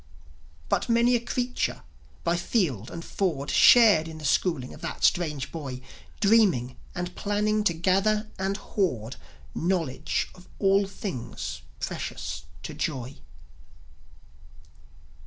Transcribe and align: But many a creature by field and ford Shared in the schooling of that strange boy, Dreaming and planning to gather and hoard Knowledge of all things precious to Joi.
But 0.67 0.89
many 0.89 1.15
a 1.15 1.19
creature 1.19 1.83
by 2.23 2.35
field 2.35 2.89
and 2.89 3.05
ford 3.05 3.51
Shared 3.51 4.07
in 4.07 4.17
the 4.17 4.25
schooling 4.25 4.73
of 4.73 4.81
that 4.81 5.03
strange 5.03 5.51
boy, 5.51 5.79
Dreaming 6.19 6.75
and 6.95 7.13
planning 7.15 7.63
to 7.65 7.73
gather 7.75 8.27
and 8.39 8.57
hoard 8.57 9.17
Knowledge 9.53 10.29
of 10.33 10.47
all 10.57 10.87
things 10.87 11.61
precious 11.79 12.45
to 12.63 12.73
Joi. 12.73 13.17